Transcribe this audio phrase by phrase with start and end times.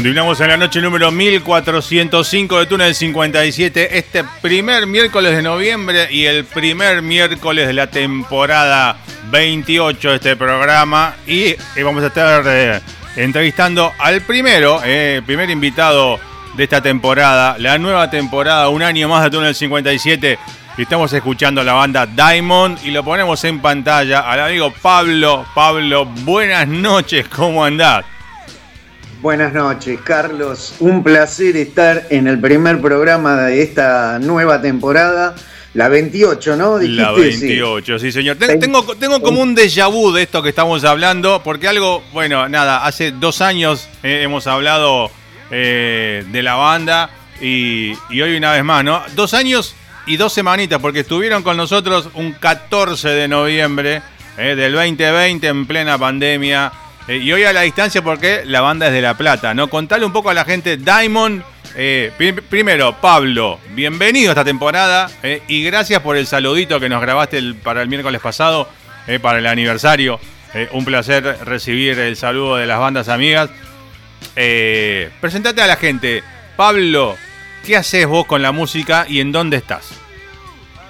[0.00, 6.24] Continuamos en la noche número 1405 de Túnel 57, este primer miércoles de noviembre y
[6.24, 8.96] el primer miércoles de la temporada
[9.30, 11.16] 28 de este programa.
[11.26, 12.80] Y vamos a estar eh,
[13.14, 16.18] entrevistando al primero, eh, primer invitado
[16.56, 20.38] de esta temporada, la nueva temporada, un año más de Túnel 57.
[20.78, 25.44] Y estamos escuchando a la banda Diamond y lo ponemos en pantalla al amigo Pablo.
[25.54, 28.06] Pablo, buenas noches, ¿cómo andás?
[29.20, 30.76] Buenas noches, Carlos.
[30.80, 35.34] Un placer estar en el primer programa de esta nueva temporada.
[35.74, 36.78] La 28, ¿no?
[36.78, 38.38] la 28, sí, señor.
[38.38, 42.86] Tengo, tengo como un déjà vu de esto que estamos hablando, porque algo, bueno, nada,
[42.86, 45.10] hace dos años eh, hemos hablado
[45.50, 47.10] eh, de la banda
[47.42, 49.02] y, hoy una vez más, ¿no?
[49.14, 49.74] Dos años
[50.06, 54.00] y dos semanitas, porque estuvieron con nosotros un 14 de noviembre
[54.38, 56.72] eh, del 2020 en plena pandemia.
[57.10, 59.68] Eh, y hoy a la distancia porque la banda es de La Plata, ¿no?
[59.68, 61.42] Contale un poco a la gente, Diamond.
[61.74, 62.12] Eh,
[62.48, 67.42] primero, Pablo, bienvenido a esta temporada eh, y gracias por el saludito que nos grabaste
[67.64, 68.68] para el miércoles pasado,
[69.22, 70.20] para el aniversario.
[70.70, 73.50] un placer recibir el saludo de las bandas amigas.
[75.20, 76.22] presentate a la gente.
[76.56, 77.16] Pablo,
[77.66, 79.94] ¿qué haces vos con la música y en dónde estás?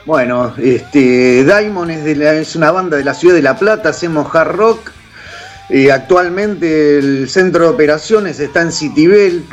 [0.05, 4.49] Bueno, este, Diamond es, es una banda de la ciudad de La Plata, hacemos hard
[4.55, 5.00] rock
[5.91, 9.45] actualmente el centro de operaciones está en Citibel,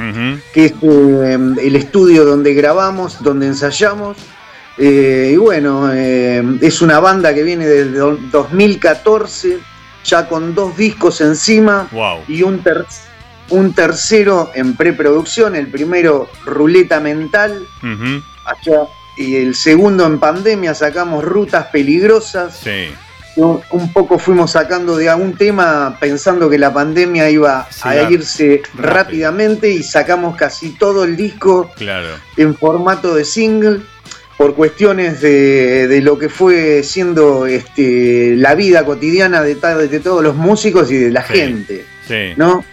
[0.54, 4.18] que es eh, el estudio donde grabamos, donde ensayamos.
[4.80, 8.00] Eh, y bueno, eh, es una banda que viene desde
[8.32, 9.60] 2014,
[10.04, 11.88] ya con dos discos encima
[12.28, 12.64] y un,
[13.50, 15.56] un tercero en preproducción.
[15.56, 17.68] El primero, Ruleta Mental.
[19.18, 22.58] y el segundo en pandemia sacamos Rutas Peligrosas.
[22.58, 22.90] Sí
[23.38, 29.70] un poco fuimos sacando de algún tema pensando que la pandemia iba a irse rápidamente
[29.70, 31.72] y sacamos casi todo el disco
[32.36, 33.82] en formato de single
[34.38, 40.36] por cuestiones de, lo que fue siendo este, la vida cotidiana de, de, todos los
[40.36, 41.86] músicos y de la gente.
[42.38, 42.64] ¿no?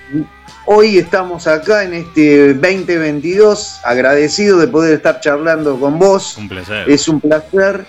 [0.66, 6.38] Hoy estamos acá en este 2022, agradecido de poder estar charlando con vos.
[6.38, 6.88] Un placer.
[6.88, 7.84] Es un placer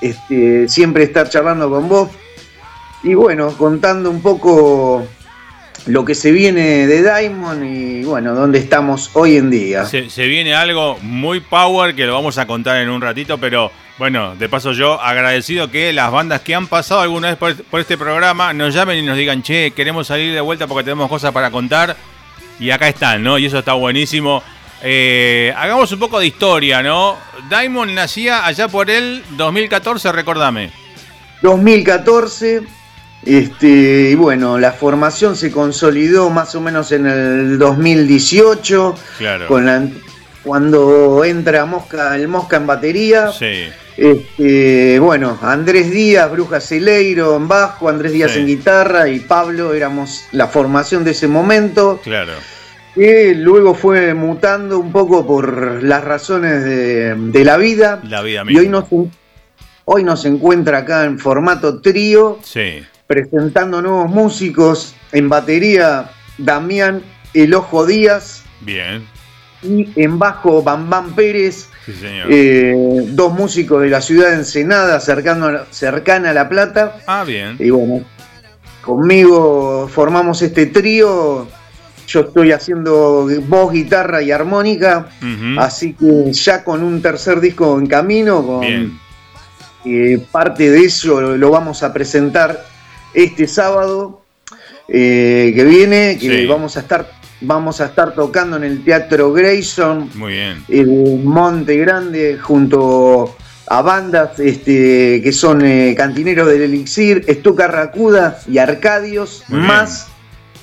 [0.00, 2.10] este, siempre estar charlando con vos.
[3.02, 5.06] Y bueno, contando un poco
[5.86, 9.84] lo que se viene de Diamond y bueno, dónde estamos hoy en día.
[9.86, 14.34] Se, viene algo muy power que lo vamos a contar en un ratito, pero bueno,
[14.34, 18.52] de paso yo agradecido que las bandas que han pasado alguna vez por, este programa
[18.52, 21.96] nos llamen y nos digan, che, queremos salir de vuelta porque tenemos cosas para contar.
[22.58, 23.38] Y acá están, ¿no?
[23.38, 24.42] Y eso está buenísimo.
[24.82, 27.16] Eh, hagamos un poco de historia, ¿no?
[27.48, 30.70] Diamond nacía allá por el 2014, recordame.
[31.42, 32.62] 2014,
[33.24, 39.46] este, y bueno, la formación se consolidó más o menos en el 2018, claro.
[39.48, 39.94] con
[40.42, 43.32] cuando entra Mosca, el Mosca en batería.
[43.32, 43.64] Sí.
[43.96, 50.26] Este, bueno, Andrés Díaz, Bruja Celeiro en bajo, Andrés Díaz en guitarra y Pablo éramos
[50.32, 52.00] la formación de ese momento.
[52.04, 52.34] Claro.
[52.96, 58.00] Que luego fue mutando un poco por las razones de, la vida.
[58.02, 58.60] La vida misma.
[58.60, 58.86] Y hoy nos,
[59.84, 62.38] hoy nos encuentra acá en formato trío.
[62.42, 62.82] Sí.
[63.06, 64.96] Presentando nuevos músicos.
[65.12, 67.02] En batería, Damián
[67.34, 68.42] El Ojo Díaz.
[68.62, 69.06] Bien.
[69.62, 76.32] Y en bajo, Bambam Pérez eh, dos músicos de la ciudad de Ensenada, cercana a
[76.32, 76.98] La Plata.
[77.06, 77.56] Ah, bien.
[77.58, 78.04] Y bueno,
[78.82, 81.46] conmigo formamos este trío.
[82.06, 85.08] Yo estoy haciendo voz, guitarra y armónica.
[85.58, 88.64] Así que ya con un tercer disco en camino, con
[89.84, 92.66] eh, parte de eso lo, vamos a presentar
[93.14, 94.22] este sábado
[94.88, 97.08] eh, que viene, que vamos a estar
[97.42, 100.10] Vamos a estar tocando en el Teatro Grayson.
[100.14, 100.64] Muy bien.
[100.68, 103.36] En Monte Grande, junto
[103.66, 110.08] a bandas este, que son eh, Cantineros del Elixir, Estuca Racuda y Arcadios, más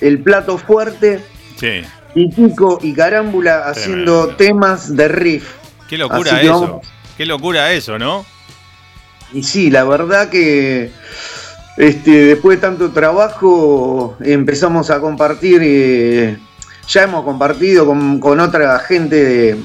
[0.00, 1.20] el plato fuerte.
[1.64, 1.82] Sí.
[2.14, 5.54] Y Kiko y Carámbula haciendo temas de riff.
[5.88, 6.80] Qué locura eso.
[7.16, 8.26] Qué locura eso, ¿no?
[9.32, 10.90] Y sí, la verdad que
[11.76, 16.38] este, después de tanto trabajo empezamos a compartir eh,
[16.86, 19.56] ya hemos compartido con, otra gente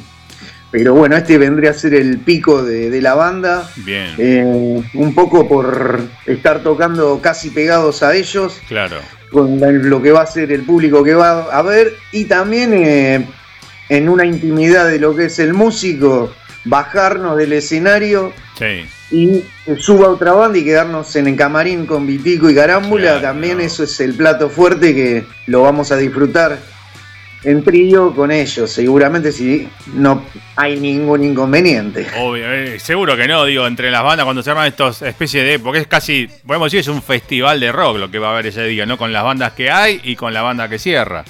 [0.72, 3.70] Pero bueno, este vendría a ser el pico de, la banda.
[3.76, 4.16] Bien.
[4.18, 8.60] Eh, un poco por estar tocando casi pegados a ellos.
[8.68, 8.98] Claro.
[9.32, 9.60] Con
[9.90, 11.96] lo que va a ser el público que va a ver.
[12.12, 13.28] Y también eh,
[13.90, 16.34] en una intimidad de lo que es el músico,
[16.66, 18.34] bajarnos del escenario.
[18.58, 18.86] Sí.
[19.12, 19.44] Y
[19.80, 23.22] suba otra banda y quedarnos en el camarín con Vitico y Carámbula.
[23.22, 26.60] también eso es el plato fuerte que lo vamos a disfrutar
[27.44, 30.24] en trío con ellos, seguramente si no
[30.56, 32.06] hay ningún inconveniente.
[32.18, 35.60] Obvio, eh, seguro que no, digo, entre las bandas cuando se arman estos especies de,
[35.60, 38.48] porque es casi, podemos decir, es un festival de rock lo que va a haber
[38.48, 38.98] ese día, ¿no?
[38.98, 41.24] Con las bandas que hay y con la banda que cierra.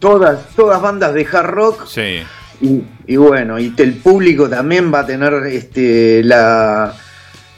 [0.00, 1.86] Todas, todas bandas de hard rock.
[1.86, 2.22] Sí.
[2.60, 6.92] Y, y bueno, y el público también va a tener este la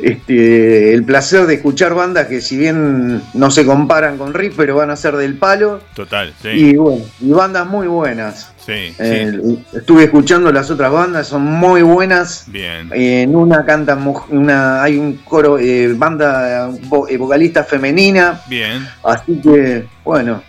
[0.02, 4.76] este, el placer de escuchar bandas que si bien no se comparan con Riff, pero
[4.76, 5.80] van a ser del palo.
[5.94, 6.48] Total, sí.
[6.48, 8.52] Y bueno, y bandas muy buenas.
[8.64, 9.32] Sí, eh,
[9.72, 12.44] Estuve escuchando las otras bandas, son muy buenas.
[12.48, 12.90] Bien.
[12.92, 16.70] en una cantan una, hay un coro, eh, banda
[17.08, 18.42] eh, vocalista femenina.
[18.48, 18.86] Bien.
[19.02, 20.42] Así que, bueno,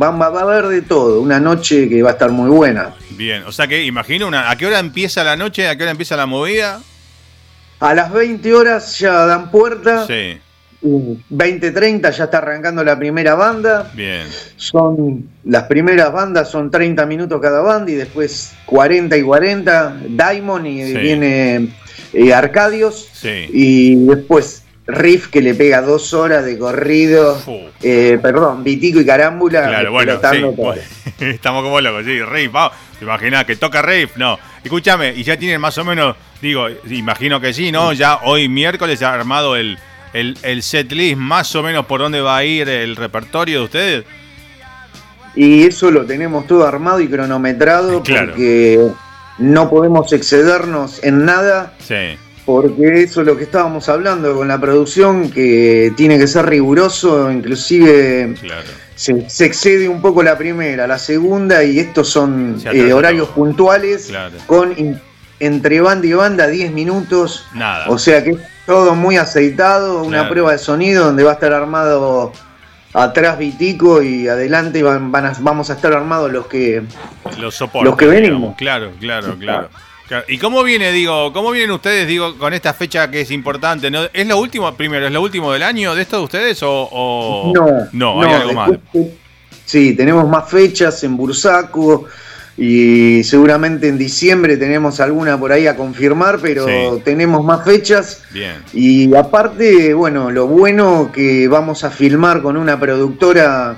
[0.00, 1.20] va, va, a haber de todo.
[1.20, 2.94] Una noche que va a estar muy buena.
[3.10, 5.68] Bien, o sea que imagino una, ¿a qué hora empieza la noche?
[5.68, 6.80] ¿A qué hora empieza la movida?
[7.80, 10.06] A las 20 horas ya dan puerta.
[10.06, 10.38] Sí.
[10.82, 13.90] 20-30 ya está arrancando la primera banda.
[13.94, 14.26] Bien.
[14.56, 20.66] Son las primeras bandas son 30 minutos cada banda y después 40 y 40 Diamond
[20.66, 21.68] y viene
[22.12, 23.48] eh, Arcadios sí.
[23.52, 27.36] y después Riff que le pega dos horas de corrido.
[27.82, 29.68] Eh, perdón, Vitico y Carámbula.
[29.68, 30.12] Claro, bueno,
[31.20, 32.52] estamos como locos, sí, Riff,
[32.98, 34.16] ¿te imaginas que toca Riff?
[34.16, 37.92] No, escúchame, y ya tienen más o menos Digo, imagino que sí, ¿no?
[37.92, 39.78] Ya hoy miércoles ha armado el,
[40.12, 43.64] el, el set list, más o menos por dónde va a ir el repertorio de
[43.64, 44.04] ustedes.
[45.34, 48.86] Y eso lo tenemos todo armado y cronometrado porque
[49.38, 51.74] no podemos excedernos en nada.
[51.78, 52.18] Sí.
[52.44, 57.30] Porque eso es lo que estábamos hablando con la producción, que tiene que ser riguroso,
[57.30, 58.34] inclusive
[58.96, 64.12] se, excede un poco la primera, la segunda, y estos son eh, horarios puntuales
[64.46, 64.74] con
[65.38, 67.46] entre banda y banda 10 minutos.
[67.54, 67.88] Nada.
[67.88, 72.32] O sea que todo muy aceitado, una prueba de sonido donde va a estar armado
[72.94, 76.82] atrás Vitico y adelante van, vamos a estar armados los que
[77.38, 78.56] los, los que venimos.
[78.56, 79.68] Claro, claro, claro.
[80.28, 83.90] ¿Y cómo viene, digo, cómo vienen ustedes, digo, con esta fecha que es importante?
[83.90, 84.02] ¿no?
[84.12, 87.88] ¿Es lo último, primero, es lo último del año de esto de ustedes o, No,
[87.92, 88.70] no, hay algo más?
[89.64, 92.06] Sí, tenemos más fechas en Bursaco,
[92.58, 98.22] y seguramente en diciembre tenemos alguna por ahí a confirmar, pero tenemos más fechas.
[98.32, 98.62] Bien.
[98.72, 103.76] Y aparte, bueno, lo bueno que vamos a filmar con una productora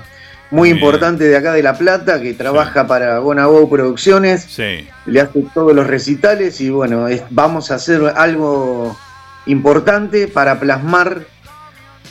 [0.51, 4.43] muy importante de acá de La Plata que trabaja para Bonabo Producciones.
[4.49, 4.87] Sí.
[5.05, 8.97] Le hace todos los recitales y bueno, vamos a hacer algo
[9.45, 11.21] importante para plasmar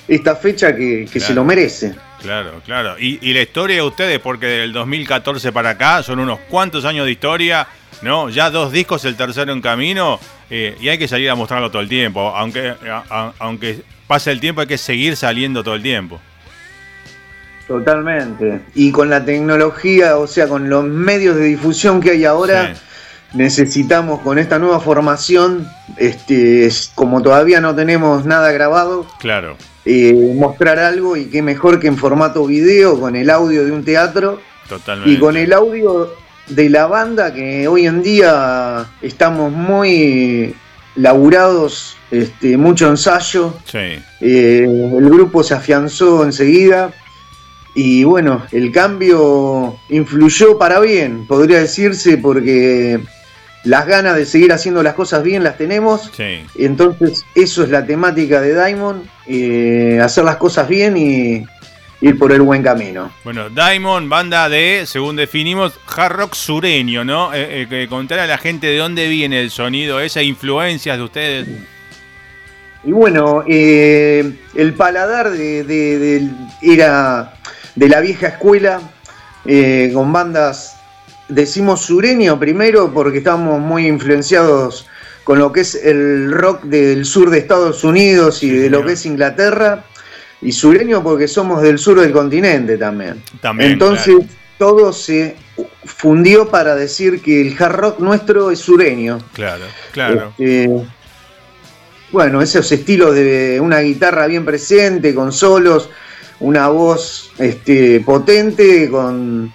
[0.07, 1.95] esta fecha que, se lo merece.
[2.23, 2.97] Claro, claro.
[2.99, 7.13] Y, la historia de ustedes, porque del 2014 para acá son unos cuantos años de
[7.13, 7.69] historia,
[8.03, 8.29] ¿no?
[8.31, 10.19] Ya dos discos, el tercero en camino,
[10.51, 12.21] eh, y hay que salir a mostrarlo todo el tiempo.
[12.35, 12.75] Aunque,
[13.39, 16.21] aunque pase el tiempo, hay que seguir saliendo todo el tiempo.
[17.69, 18.63] Totalmente.
[18.75, 22.75] Y con la tecnología, o sea, con los medios de difusión que hay ahora,
[23.35, 29.57] necesitamos con esta nueva formación, este, como todavía no tenemos nada grabado, claro.
[29.85, 33.85] Eh, mostrar algo y qué mejor que en formato video, con el audio de un
[33.85, 35.13] teatro Totalmente.
[35.13, 36.11] y con el audio
[36.47, 40.55] de la banda que hoy en día estamos muy
[40.97, 43.55] laburados, este, mucho ensayo.
[43.67, 44.03] Sí.
[44.21, 46.93] Eh, el grupo se afianzó enseguida
[47.81, 52.99] y bueno, el cambio influyó para bien, podría decirse, porque
[53.65, 56.11] las ganas de seguir haciendo las cosas bien las tenemos.
[56.17, 56.41] Sí.
[56.59, 61.45] Entonces, eso es la temática de Diamond, eh, hacer las cosas bien y
[62.01, 63.13] ir por el buen camino.
[63.23, 67.33] Bueno, Diamond, banda de, según definimos, hard rock sureño, ¿no?
[67.35, 71.49] Eh, eh, contar a la gente de dónde viene el sonido, esa influencias de ustedes.
[72.85, 76.31] Y bueno, eh, el paladar de, de- de-
[76.63, 77.35] era
[77.75, 78.81] de la vieja escuela,
[79.45, 80.77] eh, con bandas,
[81.29, 84.87] decimos sureño primero porque estamos muy influenciados
[85.25, 88.85] con lo que es el rock del sur de Estados Unidos y Sí, de lo
[88.85, 89.85] que es Inglaterra,
[90.41, 93.23] y sureño porque somos del sur del continente también.
[93.41, 93.73] También.
[93.73, 94.31] Entonces claro.
[94.57, 95.37] todo se
[95.85, 99.19] fundió para decir que el hard rock nuestro es sureño.
[99.35, 100.33] Claro, claro.
[100.39, 100.71] Este,
[102.11, 105.91] bueno, esos estilos de una guitarra bien presente, con solos,
[106.41, 109.53] una voz este, potente, con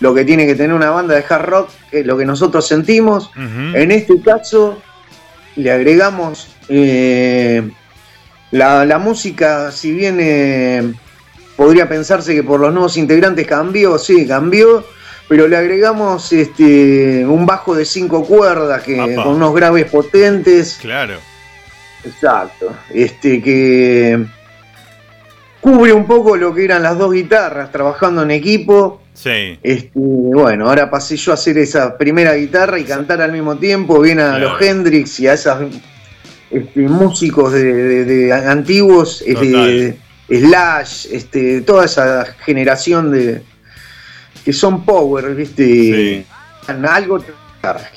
[0.00, 2.66] lo que tiene que tener una banda de hard rock, que es lo que nosotros
[2.66, 3.30] sentimos.
[3.36, 4.80] En este caso,
[5.56, 7.68] le agregamos eh,
[8.50, 10.92] la, la música, si bien eh,
[11.56, 14.84] podría pensarse que por los nuevos integrantes cambió, sí, cambió,
[15.28, 19.24] pero le agregamos este, un bajo de cinco cuerdas que, Apa.
[19.24, 20.78] con unos graves potentes.
[20.80, 21.14] Claro.
[22.04, 22.76] Exacto.
[22.92, 24.26] Este que
[25.64, 29.00] cubre un poco lo que eran las dos guitarras trabajando en equipo.
[29.14, 29.58] Sí.
[29.62, 33.98] Este, bueno, ahora pasé yo a hacer esa primera guitarra y cantar al mismo tiempo,
[34.00, 34.50] bien a Claro.
[34.50, 35.56] los Hendrix y a esos
[36.76, 39.96] músicos de, de- de antiguos, este,
[40.28, 43.42] Slash, este, toda esa generación de
[44.44, 46.26] que son power, viste, Sí.
[46.86, 47.24] algo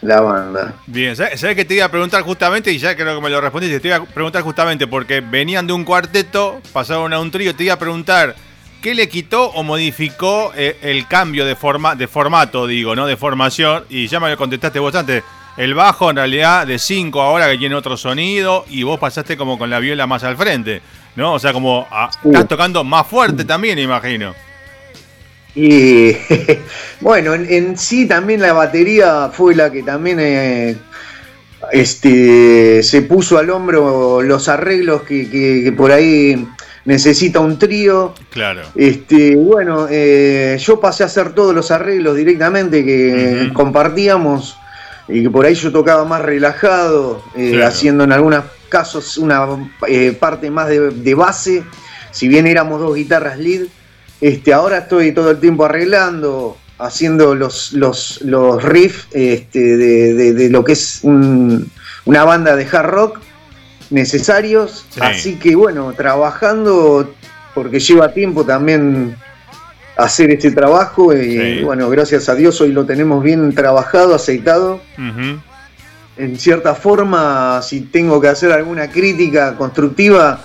[0.02, 0.74] la banda.
[0.86, 2.72] Bien, ¿sabes sabes que te iba a preguntar justamente?
[2.72, 3.80] Y ya creo que me lo respondiste.
[3.80, 7.56] Te iba a preguntar justamente porque venían de un cuarteto, pasaron a un trío.
[7.56, 8.36] Te iba a preguntar,
[8.82, 13.06] ¿qué le quitó o modificó eh, el cambio de, forma, de formato, digo, ¿no?
[13.06, 13.86] De formación.
[13.90, 15.24] Y ya me lo contestaste vos antes.
[15.58, 19.58] El bajo en realidad de 5 ahora que tiene otro sonido y vos pasaste como
[19.58, 20.84] con la viola más al frente,
[21.16, 21.34] ¿no?
[21.34, 21.88] O sea, como
[22.24, 24.36] estás tocando más fuerte también, imagino.
[25.60, 26.16] Y
[27.02, 30.78] bueno, en, en sí también la batería fue la que también eh,
[31.72, 36.48] este, se puso al hombro los arreglos que, que- que por ahí
[36.86, 38.14] necesita un trío.
[38.30, 38.62] Claro.
[38.76, 44.56] Este, bueno, eh, yo pasé a hacer todos los arreglos directamente que compartíamos
[45.08, 47.68] y que por ahí yo tocaba más relajado, eh, Claro.
[47.68, 49.46] haciendo en algunos casos una
[50.20, 51.64] parte más de, de base,
[52.12, 53.64] si bien éramos dos guitarras lead.
[54.22, 60.34] Este, ahora estoy todo el tiempo arreglando, haciendo los, los, los riffs este, de, de-
[60.34, 61.70] de lo que es un-
[62.06, 63.20] una banda de hard rock
[63.90, 64.86] necesarios.
[64.90, 65.00] Sí.
[65.02, 67.14] Así que bueno, trabajando,
[67.54, 69.16] porque lleva tiempo también
[69.98, 71.64] hacer este trabajo y Sí.
[71.64, 74.80] bueno, gracias a Dios hoy lo tenemos bien trabajado, aceitado.
[76.18, 80.40] En cierta forma, si tengo que hacer alguna crítica constructiva,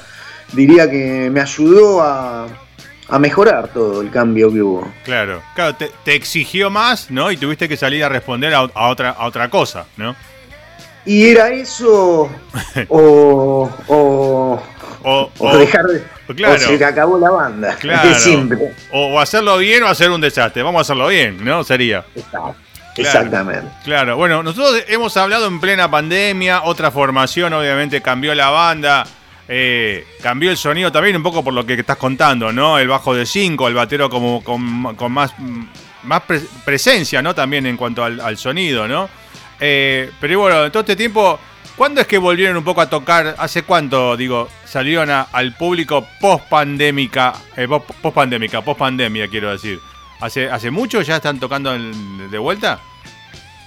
[0.53, 2.47] diría que me ayudó a,
[3.09, 4.93] a mejorar todo el cambio que hubo.
[5.05, 7.31] Claro, claro, te, te exigió más, ¿no?
[7.31, 10.15] Y tuviste que salir a responder a, a otra, a otra cosa, ¿no?
[11.05, 12.31] Y era eso
[12.89, 14.63] o, o,
[15.05, 16.05] O, o o- dejar de...
[16.37, 16.55] claro.
[16.55, 17.77] O se acabó la banda.
[17.81, 18.09] Claro.
[18.11, 18.73] Es simple.
[18.93, 20.63] o hacerlo bien o hacer un desastre.
[20.63, 21.65] Vamos a hacerlo bien, ¿no?
[21.65, 22.05] Sería.
[22.15, 22.31] Exacto.
[22.31, 22.57] Claro.
[23.09, 23.69] Exactamente.
[23.85, 29.05] Claro, bueno, nosotros hemos hablado en plena pandemia, otra formación obviamente cambió la banda,
[29.55, 32.79] eh, cambió el sonido también un poco por lo que estás contando, ¿no?
[32.79, 35.35] El bajo de 5, el batero como con, con más,
[36.05, 37.35] más pre- presencia, ¿no?
[37.35, 39.11] También en cuanto al, al sonido, ¿no?
[39.61, 41.39] Eh, pero bueno, en todo este tiempo,
[41.77, 43.35] ¿cuándo es que volvieron un poco a tocar?
[43.39, 47.35] ¿Hace cuánto, digo, salieron a- al público post pandémica,
[48.01, 49.79] post pandémica, post pandemia quiero decir?
[50.21, 52.81] ¿Hace, ¿Hace mucho ya están tocando de vuelta?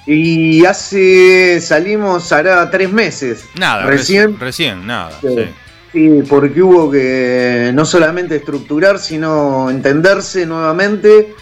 [0.07, 3.45] Y hace, salimos, hará tres meses.
[3.55, 4.35] Nada, Recién.
[4.35, 5.11] reci- recién, nada.
[5.21, 5.27] Sí.
[5.35, 5.45] sí.
[5.95, 11.33] Sí, porque hubo que no solamente estructurar, sino entenderse nuevamente,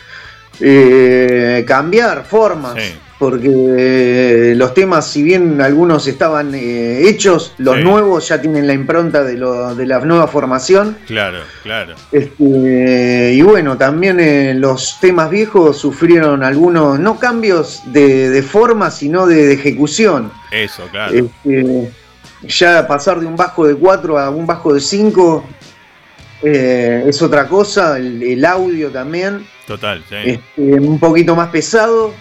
[0.59, 2.75] eh, cambiar formas.
[2.75, 2.93] Sí.
[3.17, 9.23] porque los temas, si bien algunos estaban eh, hechos, los nuevos ya tienen la impronta
[9.23, 10.97] de, de la nueva formación.
[11.07, 11.95] Claro, claro.
[12.11, 19.25] Este, y bueno, también eh, los temas viejos sufrieron algunos, no cambios de, forma, sino
[19.25, 20.31] de, ejecución.
[20.51, 21.13] Eso, claro.
[21.15, 21.91] Este,
[22.47, 25.43] ya pasar de un bajo de 4 a un bajo de 5
[26.45, 29.47] eh, es otra cosa, el, audio también.
[29.65, 30.15] Total, sí.
[30.25, 32.13] Este, un poquito más pesado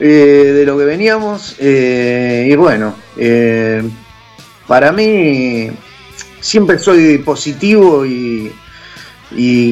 [0.00, 1.54] eh, de lo que veníamos.
[1.60, 2.96] Eh, y bueno,
[4.66, 5.70] para mí
[6.40, 8.52] siempre soy positivo y,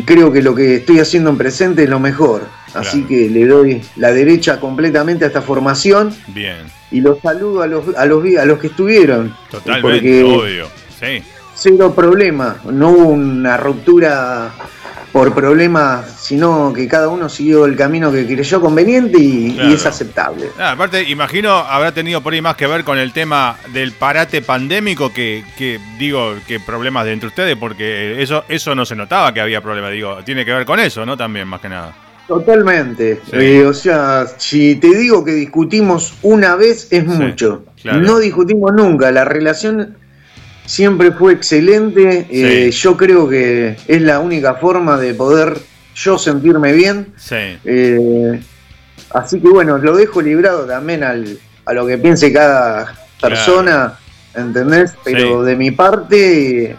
[0.05, 2.43] creo que lo que estoy haciendo en presente es lo mejor.
[2.75, 6.15] Así que le doy la derecha completamente a esta formación.
[6.29, 6.67] Bien.
[6.91, 9.35] Y los saludo a los, a los, a los que estuvieron.
[9.51, 10.69] Totalmente, obvio.
[11.01, 11.23] Sí
[11.59, 14.53] cero problema, no hubo una ruptura
[15.13, 20.49] por problemas, sino que cada uno siguió el camino que creyó conveniente y, es aceptable.
[20.59, 24.43] Ah, aparte, imagino habrá tenido por ahí más que ver con el tema del parate
[24.43, 25.43] pandémico que,
[25.99, 29.93] digo, que problemas de entre ustedes, porque eso, eso no se notaba que había problemas,
[29.93, 31.17] digo, tiene que ver con eso, ¿no?
[31.17, 31.95] También, más que nada.
[32.29, 33.23] Totalmente.
[33.33, 37.65] Eh, o sea, si te digo que discutimos una vez es mucho.
[37.85, 39.11] No discutimos nunca.
[39.11, 39.97] La relación
[40.69, 42.27] siempre fue excelente.
[42.31, 45.57] Eh, yo creo que es la única forma de poder
[45.95, 47.15] yo sentirme bien.
[47.31, 48.41] Eh,
[49.11, 53.99] así que bueno, lo dejo librado también al, a lo que piense cada persona,
[54.35, 54.93] ¿entendés?
[55.03, 56.77] Pero de mi parte,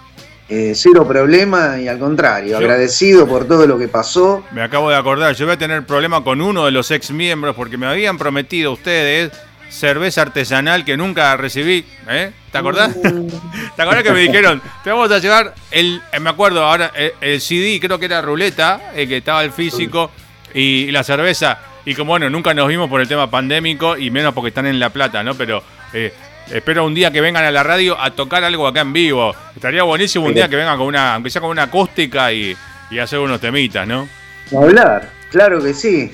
[0.48, 4.44] eh, cero problema y al contrario, agradecido por todo lo que pasó.
[4.52, 7.56] Me acabo de acordar, yo voy a tener problema con uno de los ex miembros
[7.56, 9.32] porque me habían prometido ustedes
[9.70, 11.86] cerveza artesanal que nunca recibí.
[12.10, 12.32] ¿eh?
[12.52, 12.96] ¿Te acordás?
[12.96, 13.28] Mm.
[13.76, 17.42] ¿Te acordás que me dijeron, te vamos a llevar el, eh, me acuerdo ahora, el,
[17.42, 20.12] CD, creo que era ruleta, el que estaba el físico,
[20.54, 21.60] y, la cerveza.
[21.86, 24.80] Y como bueno, nunca nos vimos por el tema pandémico y menos porque están en
[24.80, 25.36] La Plata, ¿no?
[25.36, 26.14] Pero eh,
[26.52, 29.34] espero un día que vengan a la radio a tocar algo acá en vivo.
[29.56, 32.56] Estaría buenísimo un día que vengan con una, aunque sea con una acústica y,
[32.92, 34.08] y hacer unos temitas, ¿no?
[34.52, 36.12] Hablar, claro que sí.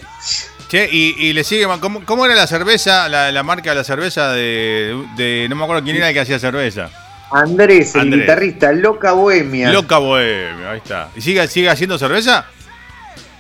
[0.68, 1.68] Che, y, le sigue,
[2.06, 6.10] ¿cómo, era la cerveza, la, marca de la cerveza de, no me acuerdo quién era
[6.10, 6.90] el que hacía cerveza?
[7.32, 9.72] Andrés, el guitarrista, Loca Bohemia.
[9.72, 11.10] Loca Bohemia, ahí está.
[11.16, 12.46] ¿Y sigue, sigue haciendo cerveza?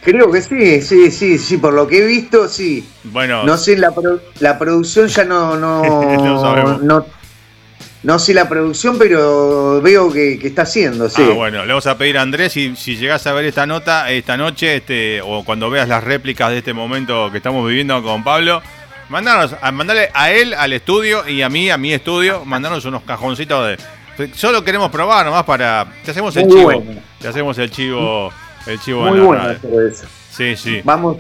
[0.01, 2.87] Creo que sí, sí, sí, sí, por lo que he visto, sí.
[3.05, 3.43] Bueno.
[3.43, 3.91] No sé, la,
[4.39, 5.81] la producción ya no, no,
[6.17, 7.05] no, no
[8.19, 11.23] sé la producción, pero veo que, está haciendo, sí.
[11.27, 14.11] Ah, bueno, le vamos a pedir a Andrés si, si llegás a ver esta nota
[14.11, 18.23] esta noche, este, o cuando veas las réplicas de este momento que estamos viviendo con
[18.23, 18.61] Pablo,
[19.09, 23.67] mandanos, mandarle a él al estudio y a mí, a mi estudio, mandarnos unos cajoncitos
[24.17, 24.33] de.
[24.33, 25.87] Solo queremos probar nomás para.
[26.03, 26.83] Te hacemos el chivo.
[27.19, 28.31] Te hacemos el chivo.
[28.65, 29.43] El chivo Muy bueno
[30.31, 30.81] Sí, sí.
[30.83, 31.17] Vamos,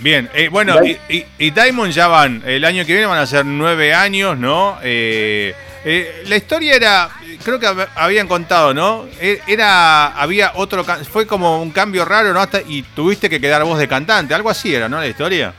[0.00, 3.46] Bien, eh, bueno, y, y, Diamond ya van, el año que viene van a ser
[3.46, 4.76] nueve años, ¿no?
[4.82, 5.54] Eh,
[5.84, 7.08] eh, la historia era,
[7.42, 9.06] creo que habían contado, ¿no?
[9.20, 12.40] Era, había otro, fue como un cambio raro, ¿no?
[12.40, 15.00] Hasta, y tuviste que quedar voz de cantante, algo así era, ¿no?
[15.00, 15.54] La historia.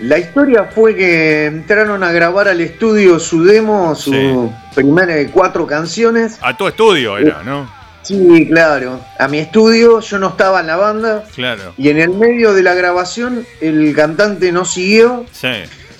[0.00, 5.66] La historia fue que entraron a grabar al estudio su demo, su primera de cuatro
[5.66, 6.38] canciones.
[6.40, 7.77] A tu estudio era, ¿no?
[8.08, 9.00] Sí, claro.
[9.18, 11.24] A mi estudio, yo no estaba en la banda.
[11.34, 11.74] Claro.
[11.76, 15.26] Y en el medio de la grabación, el cantante no siguió.
[15.30, 15.48] Sí.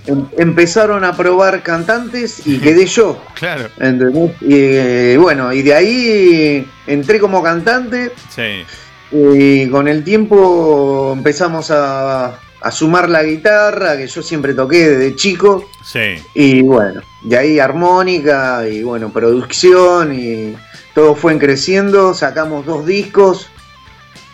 [0.06, 3.22] Em, empezaron a probar cantantes y quedé yo.
[3.34, 3.68] Claro.
[3.78, 4.30] ¿Entendés?
[4.40, 8.12] Y eh, bueno, y de ahí entré como cantante.
[8.34, 8.64] Sí.
[9.12, 15.14] Y con el tiempo empezamos a, a sumar la guitarra, que yo siempre toqué desde
[15.14, 15.68] chico.
[15.84, 16.14] Sí.
[16.32, 20.56] Y bueno, de ahí armónica y bueno, producción y
[20.98, 23.48] todos fueron creciendo, sacamos dos discos.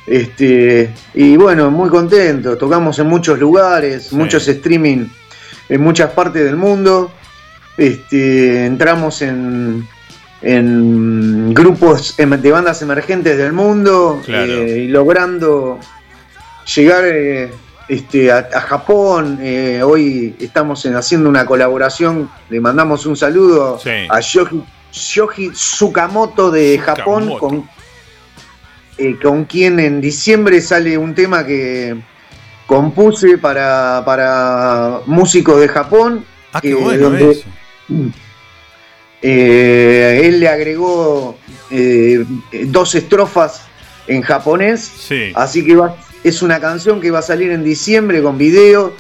[0.07, 2.59] Este, y bueno, muy contentos.
[2.59, 5.05] Tocamos en muchos lugares, muchos streaming
[5.69, 7.13] en muchas partes del mundo.
[7.77, 9.87] Este, entramos en,
[10.41, 15.79] en grupos de bandas emergentes del mundo eh, y logrando
[16.75, 17.51] llegar eh,
[17.91, 19.39] este, a, Japón.
[19.43, 22.31] Eh, hoy estamos haciendo una colaboración.
[22.49, 24.65] Le mandamos un saludo a Yoji
[24.95, 27.69] Shoji Tsukamoto de Japón, con,
[28.97, 31.97] eh, con quien en diciembre sale un tema que
[32.67, 36.25] compuse para, para músicos de Japón.
[36.53, 37.13] Ah, qué bueno
[39.27, 41.39] eh, él le agregó
[41.71, 42.25] eh,
[42.67, 43.63] dos estrofas
[44.07, 45.11] en japonés.
[45.35, 45.77] Así que
[46.23, 48.95] es una canción que va a salir en diciembre con video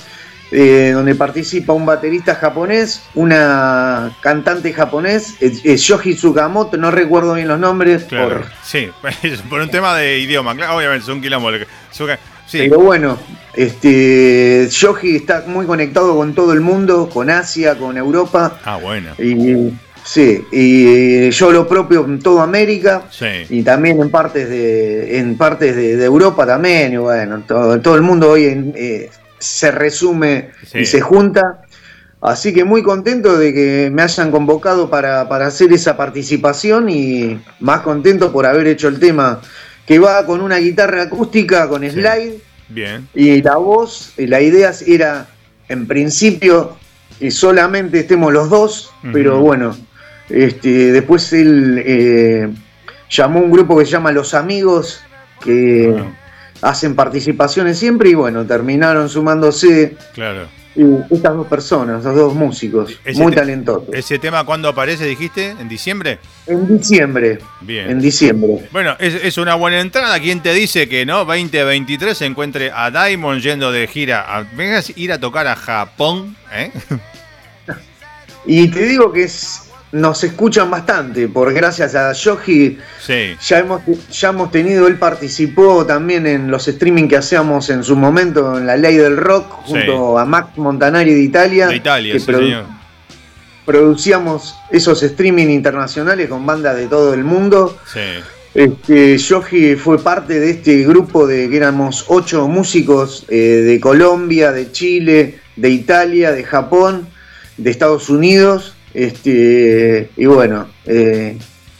[0.56, 7.48] eh, donde participa un baterista japonés, una cantante japonés, eh, Shoji Tsukamoto, no recuerdo bien
[7.48, 8.04] los nombres.
[8.04, 8.44] Por...
[8.62, 8.88] Sí,
[9.50, 11.50] por un tema de idioma, obviamente es un quilombo.
[12.52, 13.18] Pero bueno,
[13.54, 18.60] este, Yogi está muy conectado con todo el mundo, con Asia, con Europa.
[18.64, 19.10] Ah, bueno.
[19.18, 19.72] Y,
[20.04, 23.04] sí, y yo lo propio en toda América.
[23.48, 26.92] Y también en partes de, en partes de, Europa también.
[26.92, 29.10] Y bueno, todo, todo el mundo hoy eh,
[29.44, 31.62] se resume y se junta.
[32.20, 37.80] Así que muy contento de que me hayan convocado para, hacer esa participación y más
[37.80, 39.42] contento por haber hecho el tema
[39.86, 42.40] que va con una guitarra acústica con slide.
[42.70, 43.06] Bien.
[43.14, 45.26] Y la voz, la idea era
[45.68, 46.78] en principio
[47.18, 49.76] que solamente estemos los dos, pero bueno,
[50.30, 52.48] este, después él eh,
[53.10, 55.02] llamó un grupo que se llama Los Amigos,
[55.42, 55.94] que
[56.64, 59.96] hacen participaciones siempre y bueno, terminaron sumándose.
[60.14, 63.88] Claro estas dos personas, los dos músicos, muy talentosos.
[63.92, 65.50] ¿Ese tema cuándo aparece, dijiste?
[65.50, 66.18] ¿En diciembre?
[66.46, 67.38] En diciembre.
[67.60, 67.90] Bien.
[67.90, 68.68] En diciembre.
[68.72, 70.18] Bueno, es, una buena entrada.
[70.18, 71.24] ¿Quién te dice que no?
[71.24, 74.46] 2023 se encuentre a Diamond yendo de gira.
[74.56, 76.70] vengas a ir a tocar a Japón, ¿eh?
[78.46, 82.78] Y te digo que es nos escuchan bastante, por gracias a Yogi.
[83.06, 87.94] Ya hemos, ya hemos tenido, él participó también en los streaming que hacíamos en su
[87.94, 91.68] momento en la ley del rock, junto a Max Montanari de Italia.
[91.68, 92.64] De Italia, sí, señor.
[93.64, 97.78] Producíamos esos streaming internacionales con bandas de todo el mundo.
[98.52, 104.50] Este, Yogi fue parte de este grupo de que éramos ocho músicos eh, de Colombia,
[104.50, 107.06] de Chile, de Italia, de Japón,
[107.56, 111.36] de Estados Unidos este, y bueno, eh,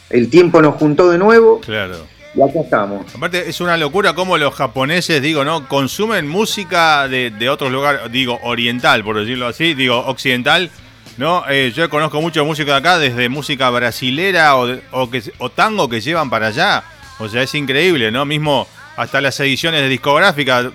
[0.09, 1.61] el tiempo nos juntó de nuevo.
[1.61, 1.95] Claro.
[2.35, 3.05] Y acá estamos.
[3.15, 5.67] Aparte, es una locura cómo los japoneses, digo, ¿no?
[5.69, 10.69] Consumen música de, de otros lugares, digo, oriental, por decirlo así, digo, occidental.
[11.17, 11.43] ¿no?
[11.49, 15.87] Eh, yo conozco mucho música de acá, desde música brasilera o, o, que, o tango
[15.87, 16.83] que llevan para allá.
[17.19, 18.25] O sea, es increíble, ¿no?
[18.25, 20.71] Mismo hasta las ediciones de discográfica,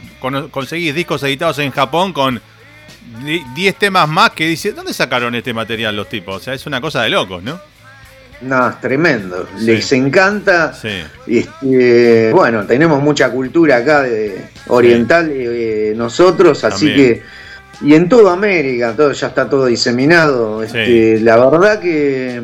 [0.51, 2.41] conseguís discos editados en Japón con
[3.55, 6.37] 10 temas más que dice, ¿dónde sacaron este material los tipos?
[6.37, 7.61] O sea, es una cosa de locos, ¿no?
[8.41, 9.47] No, es tremendo.
[9.59, 10.73] Les encanta.
[10.73, 11.03] Sí.
[11.27, 17.23] Este, bueno, tenemos mucha cultura acá de oriental eh, nosotros, así que.
[17.83, 20.63] Y en toda América, todo, ya está todo diseminado.
[20.63, 22.43] Este, La verdad que.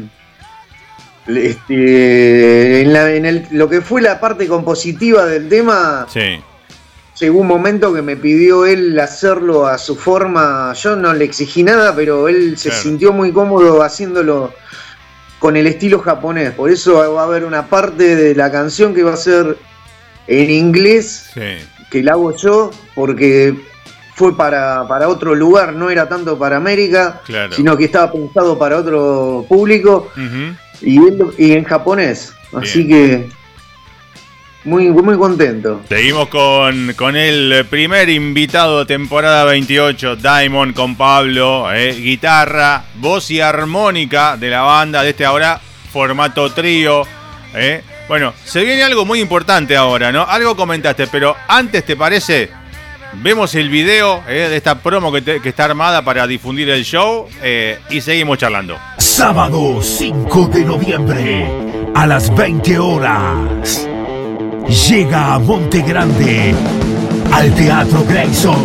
[1.27, 6.07] Este, en, la, en el, lo que fue la parte compositiva del tema.
[6.13, 6.41] Sí
[7.19, 10.73] llegó un momento que me pidió él hacerlo a su forma.
[10.75, 14.53] Yo no le exigí nada, pero él se sintió muy cómodo haciéndolo
[15.39, 16.53] con el estilo japonés.
[16.53, 19.57] Por eso va a haber una parte de la canción que va a ser
[20.27, 21.31] en inglés,
[21.91, 23.55] que la hago yo, porque
[24.15, 28.79] fue para, para, otro lugar, no era tanto para América, sino que estaba pensado para
[28.79, 30.11] otro público
[30.81, 30.99] y,
[31.39, 32.33] y en japonés.
[32.53, 33.29] Así que
[34.67, 35.83] muy, muy contento.
[35.89, 43.31] Seguimos con, con el primer invitado de temporada 28, Diamond con Pablo, eh, guitarra, voz
[43.31, 45.61] y armónica de la banda de este ahora
[45.93, 47.05] formato trío.
[47.55, 47.83] Eh.
[48.09, 50.23] Bueno, se viene algo muy importante ahora, ¿no?
[50.23, 52.51] Algo comentaste, pero antes, ¿te parece?
[53.15, 57.29] Vemos el video eh, de esta promo que, que, está armada para difundir el show
[57.89, 58.77] y seguimos charlando.
[58.99, 61.49] Sábado 5 de noviembre
[61.95, 63.89] a las 20 horas
[64.69, 66.55] llega a Monte Grande,
[67.33, 68.65] al Teatro Grayson,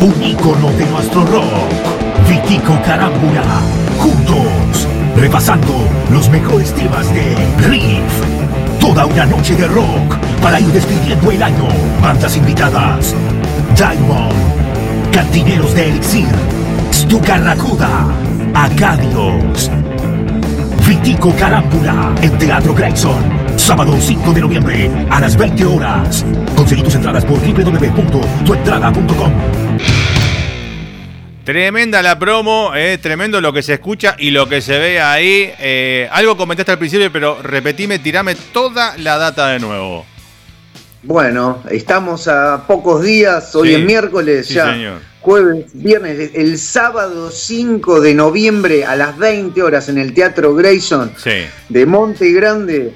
[0.00, 3.60] un ícono de nuestro rock, Vitico Carámbula,
[3.98, 7.36] juntos, repasando los mejores temas de
[7.68, 8.80] Riff.
[8.80, 11.68] Toda una noche de rock para ir despidiendo el año.
[12.02, 13.14] Bandas invitadas:
[13.76, 14.32] Diamond,
[15.12, 16.28] Cantineros de Elixir,
[16.92, 18.06] Stucarracuda,
[18.54, 19.70] Acadios,
[20.86, 23.41] Vitico Carámbula, en Teatro Grayson.
[23.56, 26.24] Sábado 5 de noviembre a las 20 horas.
[26.56, 29.32] Conseguí tus entradas por www.tuentrada.com.
[31.44, 35.52] Tremenda la promo, eh, tremendo lo que se escucha y lo que se ve ahí.
[35.58, 40.06] Eh, algo comentaste al principio, pero repetime, tirame toda la data de nuevo.
[41.02, 45.00] Bueno, estamos a pocos días, hoy es miércoles ya.
[45.20, 51.12] Jueves, viernes, el sábado 5 de noviembre a las 20 horas en el Teatro Grayson
[51.68, 52.94] de Monte Grande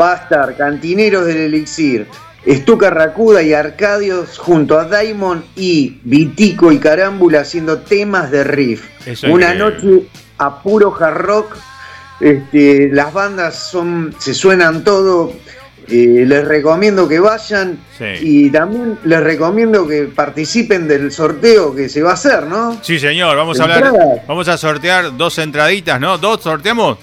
[0.00, 2.06] va a estar Cantineros del Elixir,
[2.44, 8.84] Estuca Racuda y Arcadios junto a Daimon y Vitico y Carámbula haciendo temas de riff.
[9.28, 11.56] Una noche a puro hard rock.
[12.20, 15.32] Este, las bandas son, se suenan todo.
[15.90, 17.78] Eh, les recomiendo que vayan
[18.20, 22.78] y también les recomiendo que participen del sorteo que se va a hacer, ¿no?
[22.82, 23.94] Sí, señor, vamos a hablar.
[24.26, 26.18] Vamos a sortear dos entraditas, ¿no?
[26.18, 26.98] ¿Dos sorteamos?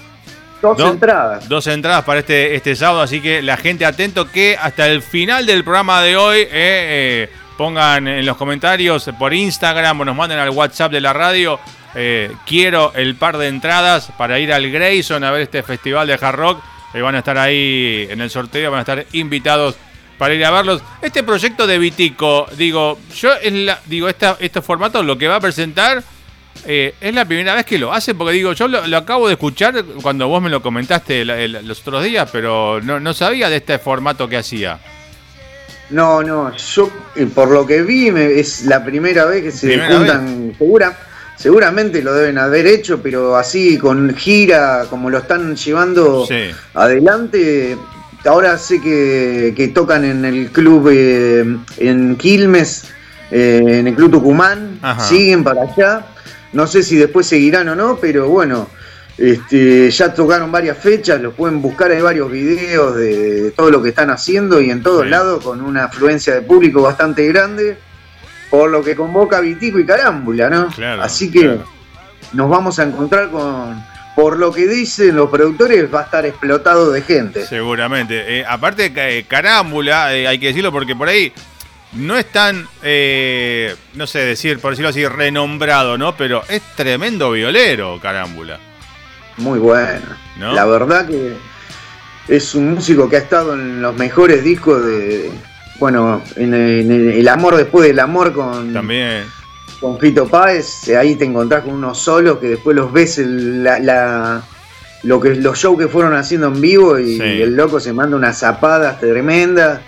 [0.74, 1.48] Dos, entradas.
[1.48, 5.46] Dos entradas para este, este sábado, así que la gente atento que hasta el final
[5.46, 10.40] del programa de hoy, eh, eh, pongan en los comentarios por Instagram o nos manden
[10.40, 11.60] al WhatsApp de la radio.
[11.94, 16.18] Eh, quiero el par de entradas para ir al Grayson a ver este festival de
[16.20, 16.64] hard rock.
[16.94, 19.76] Van a estar ahí en el sorteo, van a estar invitados
[20.18, 20.82] para ir a verlos.
[21.02, 23.32] Este proyecto de Vitico, digo, yo
[23.86, 26.04] digo, esta, este formato lo que va a presentar
[26.64, 29.84] eh, es la primera vez que lo hace, porque digo, yo lo, acabo de escuchar
[30.02, 34.28] cuando vos me lo comentaste los otros días, pero no, no sabía de este formato
[34.28, 34.80] que hacía.
[35.92, 40.56] No, no, yo eh, por lo que vi es la primera vez que se juntan,
[40.58, 40.98] segura,
[41.36, 46.28] seguramente lo deben haber hecho, pero así con gira, como lo están llevando
[46.74, 47.78] adelante.
[48.26, 51.46] Ahora sé que, tocan en el club eh,
[51.78, 52.86] en Quilmes,
[53.30, 56.08] en el club Tucumán, siguen para allá
[56.56, 58.70] no sé si después seguirán o no, pero bueno,
[59.18, 63.90] este, ya tocaron varias fechas, los pueden buscar, hay varios videos de, todo lo que
[63.90, 67.78] están haciendo y en todos lados con una afluencia de público bastante grande,
[68.50, 70.70] por lo que convoca Vitico y Carámbula, ¿no?
[71.02, 71.60] Así que
[72.32, 73.84] nos vamos a encontrar con,
[74.16, 77.46] por lo que dicen los productores, va a estar explotado de gente.
[77.46, 78.40] Seguramente.
[78.40, 81.34] Eh, aparte, eh, Carámbula, eh, hay que decirlo porque por ahí
[81.96, 86.16] no es tan, eh, no sé decir, por decirlo así, renombrado, ¿no?
[86.16, 88.60] Pero es tremendo violero, Carámbula.
[89.38, 90.06] Muy bueno.
[90.40, 91.34] La verdad que
[92.28, 95.32] es un músico que ha estado en los mejores discos de,
[95.80, 98.74] bueno, en, el, amor después del amor con...
[98.74, 99.24] También.
[99.80, 104.42] Con Fito Páez, ahí te encontrás con unos solos que después los ves la,
[105.04, 108.40] lo que, los shows que fueron haciendo en vivo y el loco se manda unas
[108.40, 109.82] zapadas tremendas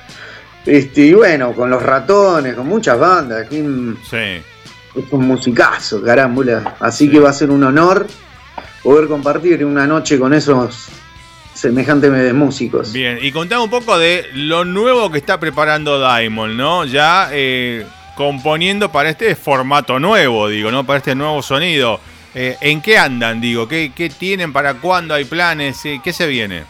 [0.67, 3.45] este, y bueno, con los ratones, con muchas bandas.
[3.45, 3.63] Aquí
[4.09, 4.41] sí.
[4.95, 6.75] Es un musicazo, carámbula.
[6.79, 8.05] Así que va a ser un honor
[8.83, 10.87] poder compartir una noche con esos
[11.53, 12.91] semejantes músicos.
[12.93, 16.85] Bien, y contame un poco de lo nuevo que está preparando Diamond, ¿no?
[16.85, 20.85] Ya eh, componiendo para este formato nuevo, digo, ¿no?
[20.85, 21.99] Para este nuevo sonido.
[22.35, 23.67] Eh, ¿En qué andan, digo?
[23.67, 24.51] ¿Qué, ¿Qué, tienen?
[24.51, 25.81] ¿Para cuándo hay planes?
[26.03, 26.63] ¿Qué se viene?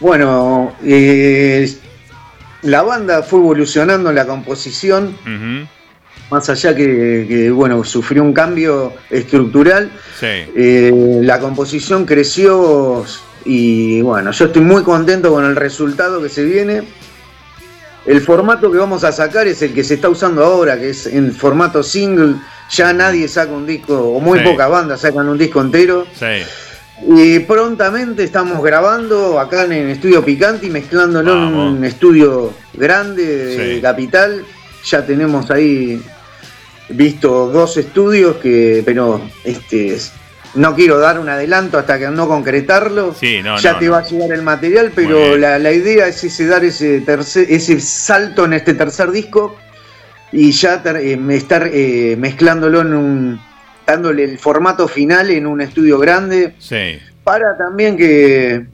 [0.00, 1.70] Bueno, eh,
[2.62, 5.16] la banda fue evolucionando en la composición,
[6.30, 9.90] más allá que, bueno, sufrió un cambio estructural.
[10.22, 13.04] Eh, la composición creció
[13.44, 16.82] y bueno, yo estoy muy contento con el resultado que se viene.
[18.06, 21.06] El formato que vamos a sacar es el que se está usando ahora, que es
[21.06, 22.36] en formato single.
[22.70, 26.06] Ya nadie saca un disco, o muy pocas bandas sacan un disco entero.
[26.18, 26.42] Sí.
[27.04, 33.24] Y prontamente estamos grabando acá en el estudio Picanti, mezclándolo en un estudio grande
[33.56, 34.44] de capital.
[34.84, 36.00] Ya tenemos ahí
[36.88, 39.98] visto dos estudios que, pero este
[40.54, 43.14] no quiero dar un adelanto hasta que no concretarlo.
[43.60, 47.46] ya te va a llegar el material, pero la, idea es ese, dar ese tercer,
[47.48, 49.56] ese salto en este tercer disco
[50.30, 53.40] y ya eh, estar eh, mezclándolo en un
[53.86, 56.54] dándole el formato final en un estudio grande.
[56.58, 56.98] Sí.
[57.24, 58.64] Para también que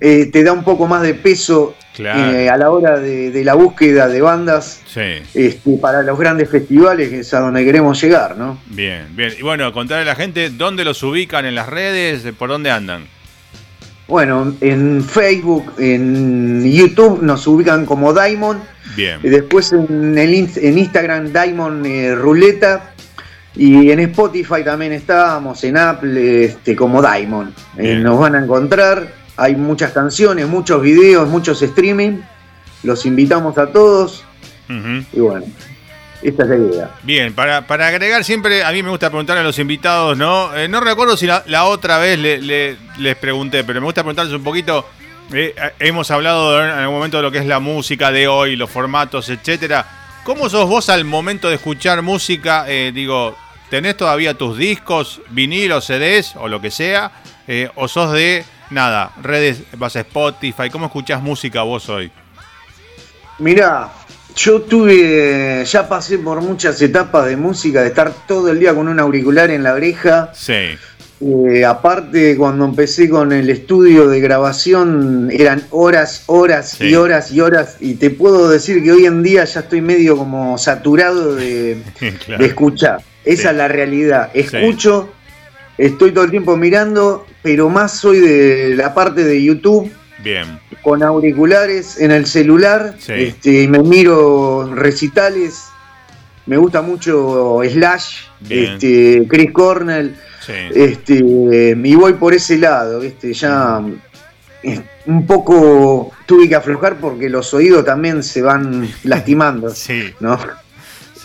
[0.00, 4.08] eh, te da un poco más de peso eh, a la hora de, la búsqueda
[4.08, 4.82] de bandas
[5.34, 8.58] este, para los grandes festivales, que es a donde queremos llegar, ¿no?
[8.66, 9.32] Bien, bien.
[9.38, 13.06] Y bueno, contarle a la gente dónde los ubican en las redes, por dónde andan.
[14.08, 18.62] Bueno, en Facebook, en YouTube nos ubican como Diamond.
[18.94, 19.18] Bien.
[19.22, 22.92] Y después en, el, en Instagram Diamond eh, Ruleta
[23.56, 27.54] y en Spotify también estamos, en Apple, este, como Diamond.
[27.78, 32.20] Eh, nos van a encontrar, hay muchas canciones, muchos videos, muchos streaming.
[32.82, 34.24] Los invitamos a todos.
[34.68, 35.46] Y bueno,
[36.22, 36.90] esta es la idea.
[37.02, 40.54] Bien, para, agregar siempre, a mí me gusta preguntarle a los invitados, ¿no?
[40.54, 44.86] Eh, no recuerdo si la, otra vez les pregunté, pero me gusta preguntarles un poquito.
[45.32, 48.68] Eh, hemos hablado en algún momento de lo que es la música de hoy, los
[48.68, 49.86] formatos, etcétera.
[50.24, 52.64] ¿Cómo sos vos al momento de escuchar música?
[52.64, 53.36] digo,
[53.70, 57.10] ¿Tenés todavía tus discos, vinilos, CDs o lo que sea?
[57.48, 60.70] Eh, ¿O sos de, nada, redes, vas a Spotify?
[60.70, 62.10] ¿Cómo escuchás música vos hoy?
[63.38, 63.90] Mirá,
[64.36, 68.86] yo tuve, ya pasé por muchas etapas de música, de estar todo el día con
[68.86, 70.30] un auricular en la oreja.
[70.32, 70.76] Sí.
[71.18, 77.40] Eh, aparte, cuando empecé con el estudio de grabación, eran horas, horas y horas y
[77.40, 77.78] horas.
[77.80, 82.44] Y te puedo decir que hoy en día ya estoy medio como saturado de, de
[82.44, 83.00] escuchar.
[83.24, 84.30] Esa es la realidad.
[84.34, 85.10] Escucho,
[85.78, 89.90] estoy todo el tiempo mirando, pero más soy de la parte de YouTube.
[90.22, 90.58] Bien.
[90.82, 92.94] Con auriculares en el celular.
[93.08, 95.64] Este, me miro recitales.
[96.44, 100.14] Me gusta mucho Slash, este, Chris Cornell.
[100.48, 103.32] Este, y voy por ese lado, ¿viste?
[103.32, 103.80] Ya
[105.06, 109.70] un poco tuve que aflojar porque los oídos también se van lastimando.
[109.70, 110.12] sí.
[110.20, 110.38] ¿no?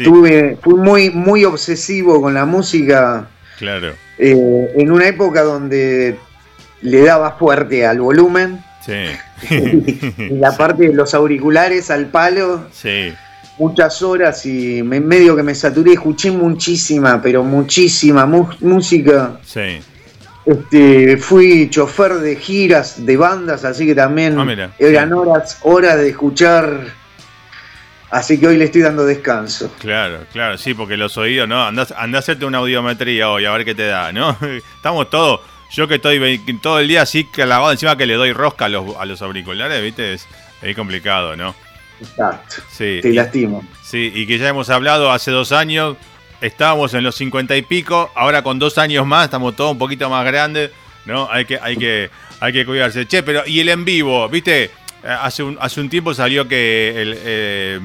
[0.04, 3.28] Tuve, fui muy, muy obsesivo con la música.
[3.60, 3.94] Claro.
[4.18, 6.18] Eh, en una época donde
[6.82, 8.64] le daba fuerte al volumen.
[8.84, 9.06] Sí.
[10.18, 12.68] y la parte de los auriculares al palo.
[12.72, 13.14] Sí.
[13.62, 19.40] Muchas horas y me, medio que me saturé, escuché muchísima, pero muchísima música.
[19.46, 19.80] Sí.
[20.44, 26.10] Este, fui chofer de giras de bandas, así que también ah, eran horas, horas de
[26.10, 26.88] escuchar.
[28.10, 29.72] Así que hoy le estoy dando descanso.
[29.78, 31.64] Claro, claro, sí, porque los oídos, ¿no?
[31.64, 34.36] Andás, a hacerte una audiometría hoy, a ver qué te da, ¿no?
[34.76, 38.66] Estamos todos, yo que estoy todo el día así clavado encima que le doy rosca
[38.66, 40.16] a los, a los auriculares, ¿viste?
[40.16, 40.28] Es,
[40.64, 41.54] es complicado, ¿no?
[42.02, 42.56] Exacto.
[42.70, 43.64] Sí, te lastimo.
[43.84, 45.98] Sí, y que ya hemos hablado hace dos años
[46.42, 50.10] estábamos en los cincuenta y pico, ahora con dos años más estamos todos un poquito
[50.10, 50.72] más grandes,
[51.06, 51.30] ¿no?
[51.32, 52.10] Hay que, hay que,
[52.40, 53.06] hay que cuidarse.
[53.06, 54.64] Che, pero y el en vivo, ¿viste?
[54.64, 54.70] Eh,
[55.04, 57.80] hace un, hace un tiempo salió que el, eh,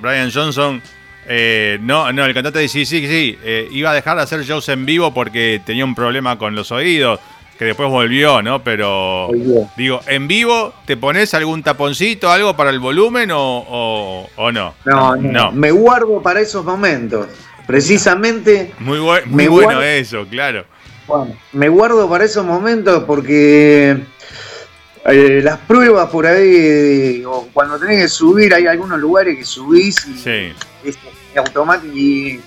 [0.00, 0.82] Brian Johnson,
[1.26, 3.38] eh, no, no, el cantante dice, sí, sí, sí,
[3.72, 7.20] iba a dejar de hacer shows en vivo porque tenía un problema con los oídos,
[7.58, 8.62] que después volvió, ¿no?
[8.62, 9.30] Pero
[9.76, 14.74] digo, ¿en vivo te pones algún taponcito, algo para el volumen o, o no?
[14.84, 15.50] No, no?
[15.52, 17.26] Me guardo para esos momentos.
[17.66, 18.72] Precisamente.
[18.78, 20.64] Muy, muy bueno eso, claro.
[21.06, 23.98] Bueno, me guardo para esos momentos porque
[25.04, 30.06] eh, las pruebas por ahí, o cuando tenés que subir, hay algunos lugares que subís
[30.06, 30.52] y sí.
[30.84, 30.98] es
[31.36, 31.94] automático.
[31.94, 32.40] Y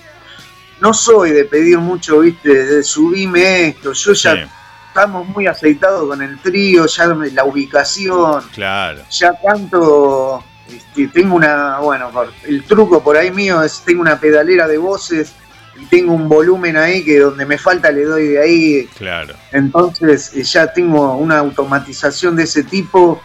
[0.80, 3.92] no soy de pedir mucho, viste, de subirme esto.
[3.92, 4.61] Yo ya.
[4.94, 8.42] Estamos muy aceitados con el trío, ya la ubicación.
[8.52, 9.02] Claro.
[9.10, 12.10] Ya tanto este, tengo una, bueno,
[12.46, 15.32] el truco por ahí mío es, tengo una pedalera de voces
[15.80, 18.88] y tengo un volumen ahí que donde me falta le doy de ahí.
[18.98, 19.34] Claro.
[19.50, 23.22] Entonces eh, ya tengo una automatización de ese tipo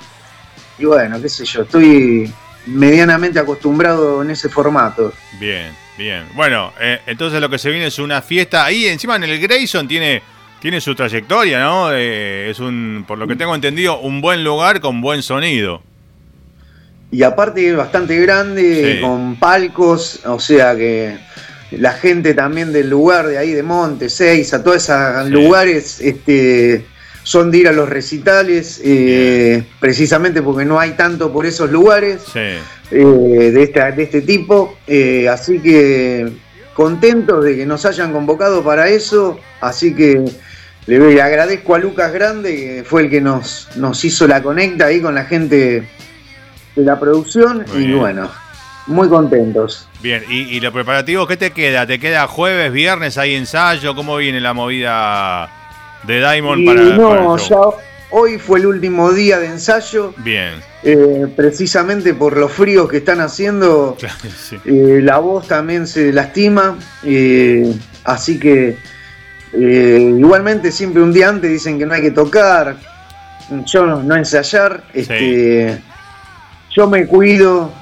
[0.80, 2.32] y bueno, qué sé yo, estoy
[2.66, 5.12] medianamente acostumbrado en ese formato.
[5.38, 6.28] Bien, bien.
[6.34, 8.64] Bueno, eh, entonces lo que se viene es una fiesta.
[8.64, 10.22] Ahí encima en el Grayson tiene,
[10.60, 11.93] tiene su trayectoria, ¿no?
[11.93, 15.82] Eh, es un, por lo que tengo entendido, un buen lugar con buen sonido.
[17.12, 21.17] Y aparte bastante grande, con palcos, o sea que
[21.72, 26.86] la gente también del lugar de ahí de Monte, a todos esos lugares este,
[27.24, 32.24] son de ir a los recitales, eh, precisamente porque no hay tanto por esos lugares
[32.36, 32.60] eh,
[32.91, 34.78] de, esta, de este tipo,
[35.30, 36.30] así que
[36.78, 40.24] contentos de que nos hayan convocado para eso, asy que
[40.86, 45.02] le agradezco a Lucas Grande, que fue el que nos, nos hizo la conecta ahí
[45.02, 45.90] con la gente
[46.76, 48.30] de la producción y bueno,
[48.86, 49.90] muy contentos.
[50.04, 51.88] Bien, ¿Y, lo preparativo qué te queda?
[51.88, 53.96] ¿Te queda jueves, viernes, hay ensayo?
[53.96, 55.50] ¿Cómo viene la movida
[56.04, 57.56] de Diamond para, no, ya
[58.12, 60.13] hoy fue el último día de ensayo.
[60.17, 60.54] Bien.
[60.84, 63.98] Eh, precisamente por los fríos que están haciendo,
[64.65, 68.78] eh, la voz también se lastima, eh, así que
[69.54, 72.78] igualmente siempre un día antes dicen que no hay que tocar,
[73.65, 75.82] yo no, ensayar, este,
[76.76, 77.74] yo me cuido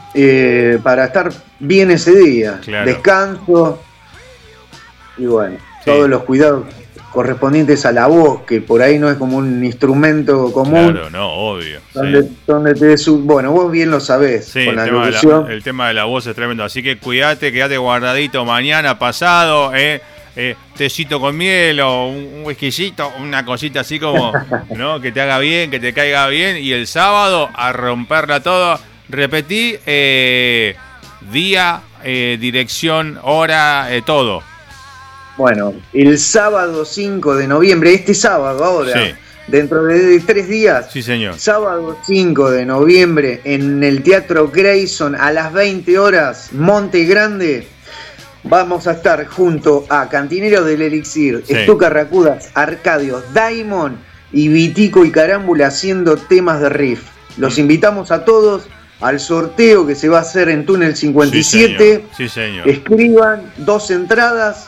[0.83, 2.61] para estar bien ese día.
[2.85, 3.81] Descanso
[5.17, 6.65] y bueno, todos los cuidados
[7.15, 10.91] correspondientes a la voz, que por ahí no es como un instrumento común.
[10.91, 11.79] Claro, no, obvio.
[11.93, 14.45] Donde, te bueno, vos bien lo sabés.
[14.45, 16.65] Sí, el, tema la, el, tema de la voz es tremendo.
[16.65, 20.01] Así que cuídate, quédate guardadito mañana, pasado, eh,
[20.35, 24.33] eh, tecito con miel o un, un una cosita así como,
[24.75, 24.99] ¿no?
[24.99, 26.57] Que te haga bien, que te caiga bien.
[26.57, 28.77] Y el sábado a romperla todo.
[29.07, 30.75] Repetí, eh,
[31.31, 34.43] día, eh, dirección, hora, todo.
[35.37, 39.17] Bueno, el sábado 5 de noviembre, este sábado ahora.
[39.47, 40.87] Dentro de tres días.
[40.91, 41.37] Sí, señor.
[41.37, 47.67] Sábado 5 de noviembre en el Teatro Grayson a las 20 horas, Monte Grande
[48.47, 53.97] Vamos a estar junto a Cantinero del Elixir, Estuca Racudas, Arcadios, Daimon
[54.31, 57.01] y Vitico y Carámbula haciendo temas de riff.
[57.37, 58.67] Los invitamos a todos
[59.01, 62.05] al sorteo que se va a hacer en Túnel 57.
[62.15, 62.69] Sí, señor.
[62.69, 64.67] Escriban dos entradas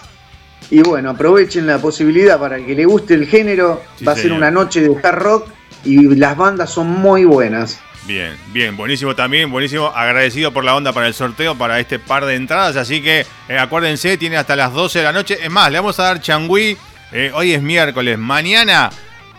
[0.70, 3.82] y bueno, aprovechen la posibilidad para el que le guste el género.
[4.06, 5.48] va a ser una noche de hard rock
[5.84, 7.80] y las bandas son muy buenas.
[8.06, 9.88] Bien, bien, buenísimo también, buenísimo.
[9.88, 12.78] Agradecido por la onda para el sorteo, para este par de entradas.
[12.78, 15.38] Así que eh, acuérdense, tiene hasta las 12 de la noche.
[15.42, 16.78] Es más, le vamos a dar changüí.
[17.12, 18.18] Eh, hoy es miércoles.
[18.18, 18.90] Mañana,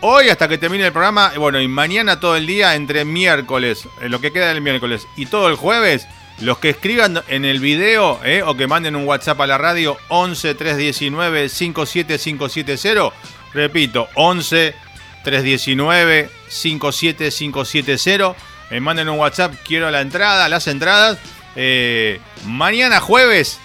[0.01, 1.31] hoy hasta que termine el programa.
[1.37, 5.25] Bueno, y mañana todo el día, entre miércoles, eh, lo que queda del miércoles y
[5.25, 6.07] todo el jueves.
[6.41, 10.55] Los que escriban en el video o que manden un WhatsApp a la radio 11
[10.55, 13.11] 319 57570.
[13.53, 14.73] Repito, 11
[15.23, 18.35] 319 57570.
[18.69, 21.17] Me manden un WhatsApp, quiero la entrada, las entradas.
[22.45, 23.59] mañana jueves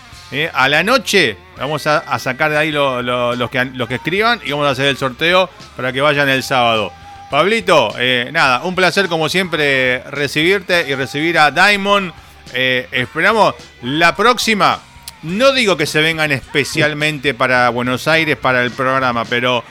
[0.52, 4.66] a la noche vamos a, sacar de ahí los, que, los que escriban y vamos
[4.66, 6.92] a hacer el sorteo para que vayan el sábado.
[7.30, 7.94] Pablito,
[8.32, 12.12] nada, un placer como siempre recibirte y recibir a Diamond.
[12.54, 14.80] Esperamos la próxima
[15.24, 19.64] no digo que se vengan especialmente para Buenos Aires para el programa, pero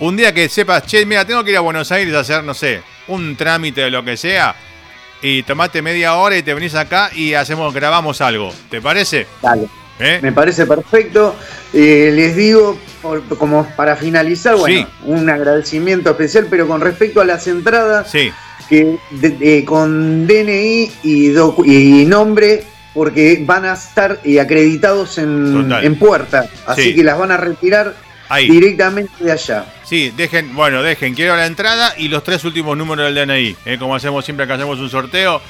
[0.00, 2.52] un día que sepas, che, mira, tengo que ir a Buenos Aires a hacer, no
[2.52, 4.54] sé, un trámite de lo que sea,
[5.22, 8.52] y tomate media hora y te venís acá y hacemos, grabamos algo.
[8.70, 9.26] ¿Te parece?
[9.40, 9.66] Dale.
[9.98, 10.20] ¿Eh?
[10.22, 11.34] Me parece perfecto.
[11.72, 12.78] Eh, les digo,
[13.38, 18.10] como para finalizar, bueno, un agradecimiento especial, pero con respecto a las entradas,
[18.68, 21.32] que con DNI y,
[21.64, 22.64] y nombre
[22.98, 27.94] porque van a estar eh, acreditados en, puerta, así que las van a retirar
[28.48, 29.66] directamente de allá.
[29.84, 33.78] Sí, dejen, bueno, dejen, quiero la entrada y los tres últimos números del DNI, eh,
[33.78, 35.40] como hacemos siempre que hacemos un sorteo.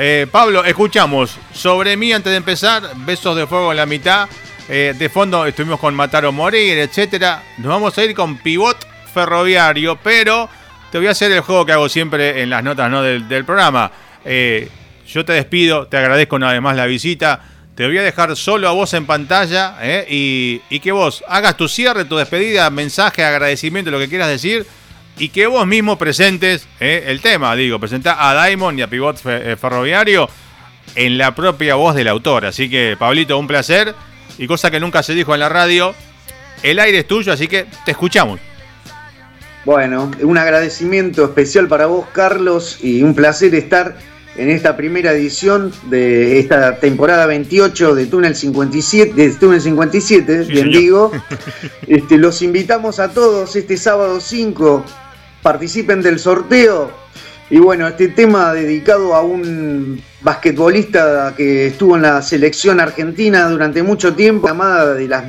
[0.00, 4.28] Eh, Pablo, escuchamos sobre mí antes de empezar, besos de fuego en la mitad.
[4.68, 7.42] de fondo estuvimos con Mataro Morir, etcétera.
[7.58, 8.76] Nos vamos a ir con Pivot
[9.12, 10.48] Ferroviario, pero
[10.92, 13.02] te voy a hacer el juego que hago siempre en las notas ¿no?
[13.02, 13.90] del, programa.
[14.24, 17.40] Yo te despido, te agradezco una vez más la visita.
[17.74, 20.04] Te voy a dejar solo a vos en pantalla ¿eh?
[20.10, 24.66] y, que vos hagas tu cierre, tu despedida, mensaje, agradecimiento, lo que quieras decir
[25.18, 27.04] y que vos mismo presentes ¿eh?
[27.06, 27.54] el tema.
[27.56, 30.28] Digo, presenta a Diamond y a Pivot eh, Ferroviario
[30.94, 32.46] en la propia voz del autor.
[32.46, 33.94] Así que, Pablito, un placer
[34.38, 35.94] y cosa que nunca se dijo en la radio.
[36.62, 38.40] El aire es tuyo, así que te escuchamos.
[39.64, 43.96] Bueno, un agradecimiento especial para vos, Carlos, y un placer estar
[44.36, 50.70] en esta primera edición de esta temporada 28 de Túnel 57, de Túnel 57, bien
[50.70, 51.12] digo.
[51.86, 54.84] Este, los invitamos a todos este sábado 5,
[55.42, 56.90] participen del sorteo.
[57.50, 63.82] Y bueno, este tema dedicado a un basquetbolista que estuvo en la selección argentina durante
[63.82, 65.24] mucho tiempo, llamada de las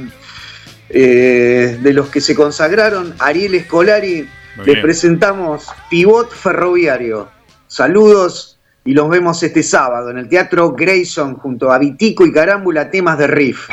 [0.90, 4.28] eh, de los que se consagraron, Ariel Escolari,
[4.66, 7.30] le presentamos Pivot Ferroviario.
[7.68, 12.90] Saludos y los vemos este sábado en el Teatro Grayson junto a Vitico y Carámbula,
[12.90, 13.70] temas de riff.